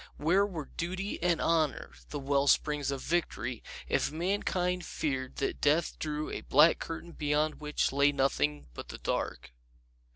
[0.17, 5.99] Where were Duty and Honor, the well springs of Victory, if mankind feared that death
[5.99, 9.53] drew a black curtain behind which lay nothing but the dark?